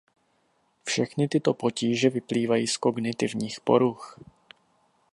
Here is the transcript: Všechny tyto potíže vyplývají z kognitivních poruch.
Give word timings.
Všechny 0.83 1.27
tyto 1.27 1.53
potíže 1.53 2.09
vyplývají 2.09 2.67
z 2.67 2.77
kognitivních 2.77 3.59
poruch. 3.59 4.19